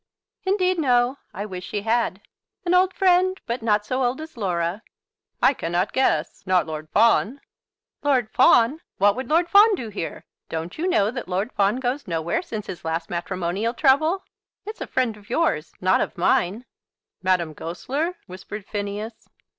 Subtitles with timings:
[0.45, 2.21] "Indeed, no; I wish she had.
[2.65, 4.81] An old friend, but not so old as Laura!"
[5.43, 7.39] "I cannot guess; not Lord Fawn?"
[8.01, 8.81] "Lord Fawn!
[8.97, 10.25] What would Lord Fawn do here?
[10.49, 14.23] Don't you know that Lord Fawn goes nowhere since his last matrimonial trouble?
[14.65, 16.65] It's a friend of yours, not of mine."
[17.21, 19.29] "Madame Goesler?" whispered Phineas.